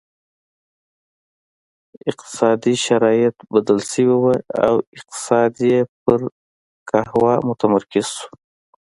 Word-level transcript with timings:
اقتصادي 2.09 2.73
شرایط 2.83 3.35
بدل 3.53 3.79
شوي 3.91 4.15
وو 4.21 4.31
او 4.67 4.75
اقتصاد 4.97 5.51
یې 5.69 5.79
پر 6.03 6.19
قهوه 6.89 7.33
متمرکز 7.47 8.07
شو. 8.15 8.27